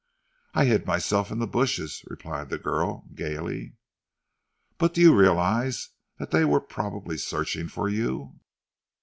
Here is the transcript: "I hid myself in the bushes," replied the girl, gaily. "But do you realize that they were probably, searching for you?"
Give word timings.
"I 0.55 0.65
hid 0.65 0.87
myself 0.87 1.29
in 1.29 1.37
the 1.37 1.45
bushes," 1.45 2.01
replied 2.07 2.49
the 2.49 2.57
girl, 2.57 3.05
gaily. 3.13 3.75
"But 4.79 4.95
do 4.95 5.01
you 5.01 5.15
realize 5.15 5.89
that 6.17 6.31
they 6.31 6.43
were 6.43 6.59
probably, 6.59 7.19
searching 7.19 7.67
for 7.67 7.87
you?" 7.87 8.39